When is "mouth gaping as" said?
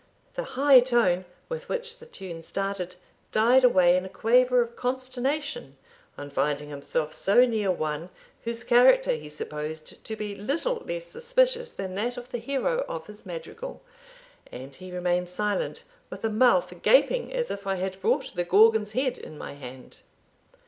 16.31-17.51